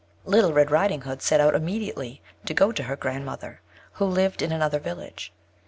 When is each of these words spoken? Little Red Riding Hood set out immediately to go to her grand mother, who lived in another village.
Little 0.25 0.51
Red 0.51 0.71
Riding 0.71 1.01
Hood 1.01 1.21
set 1.21 1.39
out 1.39 1.53
immediately 1.53 2.23
to 2.45 2.55
go 2.55 2.71
to 2.71 2.81
her 2.85 2.95
grand 2.95 3.23
mother, 3.23 3.61
who 3.91 4.05
lived 4.05 4.41
in 4.41 4.51
another 4.51 4.79
village. 4.79 5.31